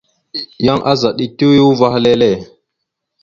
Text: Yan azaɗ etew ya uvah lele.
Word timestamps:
Yan 0.65 0.79
azaɗ 0.91 1.17
etew 1.25 1.51
ya 1.57 1.63
uvah 1.71 1.95
lele. 2.03 2.31